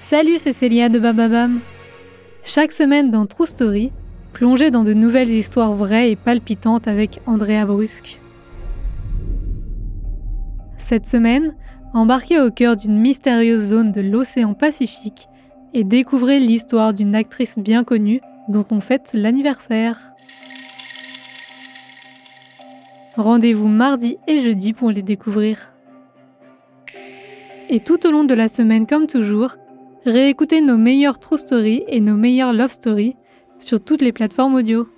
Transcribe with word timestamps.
Salut, 0.00 0.38
c'est 0.38 0.54
Célia 0.54 0.88
de 0.88 0.98
Bababam. 0.98 1.60
Chaque 2.42 2.72
semaine 2.72 3.10
dans 3.10 3.26
True 3.26 3.46
Story, 3.46 3.92
plongez 4.32 4.70
dans 4.70 4.82
de 4.82 4.94
nouvelles 4.94 5.28
histoires 5.28 5.74
vraies 5.74 6.10
et 6.10 6.16
palpitantes 6.16 6.88
avec 6.88 7.20
Andrea 7.26 7.66
Brusque. 7.66 8.18
Cette 10.78 11.06
semaine, 11.06 11.54
embarquez 11.92 12.40
au 12.40 12.50
cœur 12.50 12.76
d'une 12.76 12.98
mystérieuse 12.98 13.60
zone 13.60 13.92
de 13.92 14.00
l'océan 14.00 14.54
Pacifique 14.54 15.28
et 15.74 15.84
découvrez 15.84 16.40
l'histoire 16.40 16.94
d'une 16.94 17.14
actrice 17.14 17.58
bien 17.58 17.84
connue 17.84 18.22
dont 18.48 18.64
on 18.70 18.80
fête 18.80 19.10
l'anniversaire. 19.12 20.14
Rendez-vous 23.16 23.68
mardi 23.68 24.16
et 24.26 24.40
jeudi 24.40 24.72
pour 24.72 24.90
les 24.90 25.02
découvrir. 25.02 25.74
Et 27.68 27.80
tout 27.80 28.06
au 28.06 28.10
long 28.10 28.24
de 28.24 28.34
la 28.34 28.48
semaine, 28.48 28.86
comme 28.86 29.06
toujours, 29.06 29.56
Réécoutez 30.06 30.62
nos 30.62 30.78
meilleures 30.78 31.20
true 31.20 31.36
stories 31.36 31.84
et 31.86 32.00
nos 32.00 32.16
meilleures 32.16 32.54
love 32.54 32.72
stories 32.72 33.16
sur 33.58 33.84
toutes 33.84 34.00
les 34.00 34.12
plateformes 34.12 34.54
audio. 34.54 34.88